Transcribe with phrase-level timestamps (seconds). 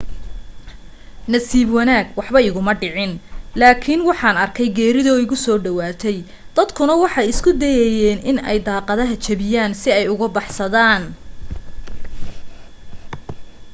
[1.31, 3.11] nasiib wanaag waxba iguma dhicin
[3.61, 6.11] laakin waxaan arkey geerido iiso dhawaate
[6.55, 11.01] dadkuna waxa ay isku dayaayen in ay daaqadaha jabiyaan si ay uga baxsadaan